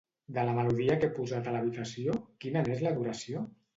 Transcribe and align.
De 0.37 0.45
la 0.47 0.53
melodia 0.59 0.95
que 1.03 1.09
he 1.09 1.13
posat 1.19 1.49
a 1.51 1.55
l'habitació, 1.57 2.17
quina 2.47 2.65
n'és 2.69 2.83
la 2.87 2.95
duració? 2.97 3.45